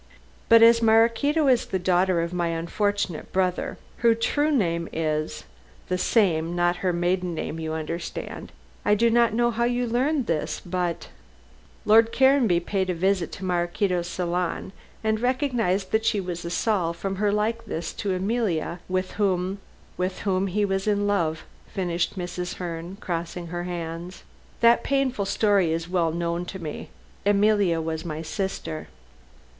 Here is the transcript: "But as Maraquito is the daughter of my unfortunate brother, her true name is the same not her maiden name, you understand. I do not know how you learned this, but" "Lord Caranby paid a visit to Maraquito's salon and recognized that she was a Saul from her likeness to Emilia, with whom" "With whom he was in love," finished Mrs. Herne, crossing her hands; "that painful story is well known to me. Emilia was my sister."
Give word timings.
"But 0.49 0.63
as 0.63 0.81
Maraquito 0.81 1.47
is 1.47 1.67
the 1.67 1.77
daughter 1.77 2.23
of 2.23 2.33
my 2.33 2.47
unfortunate 2.47 3.31
brother, 3.31 3.77
her 3.97 4.15
true 4.15 4.49
name 4.49 4.89
is 4.91 5.43
the 5.89 5.97
same 5.99 6.55
not 6.55 6.77
her 6.77 6.91
maiden 6.91 7.35
name, 7.35 7.59
you 7.59 7.73
understand. 7.73 8.51
I 8.83 8.95
do 8.95 9.11
not 9.11 9.35
know 9.35 9.51
how 9.51 9.65
you 9.65 9.85
learned 9.85 10.25
this, 10.25 10.59
but" 10.59 11.09
"Lord 11.85 12.11
Caranby 12.11 12.61
paid 12.61 12.89
a 12.89 12.95
visit 12.95 13.31
to 13.33 13.45
Maraquito's 13.45 14.07
salon 14.07 14.71
and 15.03 15.19
recognized 15.19 15.91
that 15.91 16.03
she 16.03 16.19
was 16.19 16.43
a 16.43 16.49
Saul 16.49 16.93
from 16.93 17.17
her 17.17 17.31
likeness 17.31 17.93
to 17.93 18.15
Emilia, 18.15 18.79
with 18.89 19.11
whom" 19.21 19.59
"With 19.99 20.21
whom 20.21 20.47
he 20.47 20.65
was 20.65 20.87
in 20.87 21.05
love," 21.05 21.45
finished 21.71 22.17
Mrs. 22.17 22.55
Herne, 22.55 22.97
crossing 22.99 23.45
her 23.49 23.65
hands; 23.65 24.23
"that 24.61 24.83
painful 24.83 25.25
story 25.25 25.71
is 25.71 25.87
well 25.87 26.11
known 26.11 26.45
to 26.45 26.57
me. 26.57 26.89
Emilia 27.23 27.79
was 27.79 28.03
my 28.03 28.23
sister." 28.23 28.87